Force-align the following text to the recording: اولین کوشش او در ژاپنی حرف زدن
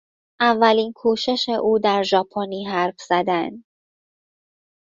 اولین 0.39 0.91
کوشش 0.95 1.49
او 1.61 1.79
در 1.79 2.03
ژاپنی 2.03 2.65
حرف 2.65 3.01
زدن 3.07 3.63